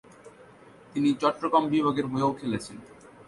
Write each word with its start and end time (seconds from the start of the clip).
তিনি 0.93 1.09
চট্টগ্রাম 1.21 1.63
বিভাগের 1.73 2.05
হয়েও 2.11 2.31
খেলছেন। 2.39 2.77